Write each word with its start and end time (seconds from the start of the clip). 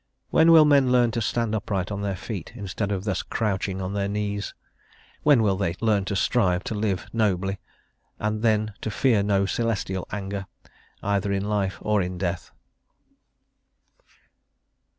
When 0.31 0.51
will 0.51 0.65
men 0.65 0.91
learn 0.91 1.11
to 1.11 1.21
stand 1.21 1.53
upright 1.53 1.91
on 1.91 2.01
their 2.01 2.15
feet, 2.15 2.53
instead 2.55 2.91
of 2.91 3.03
thus 3.03 3.21
crouching 3.21 3.83
on 3.83 3.93
their 3.93 4.07
knees? 4.07 4.55
When 5.21 5.43
will 5.43 5.57
they 5.57 5.75
learn 5.79 6.05
to 6.05 6.15
strive 6.15 6.63
to 6.63 6.73
live 6.73 7.05
nobly, 7.13 7.59
and 8.17 8.41
then 8.41 8.73
to 8.81 8.89
fear 8.89 9.21
no 9.21 9.45
celestial 9.45 10.07
anger, 10.11 10.47
either 11.03 11.31
in 11.31 11.45
life 11.47 11.77
or 11.81 12.01
in 12.01 12.17
death? 12.17 12.49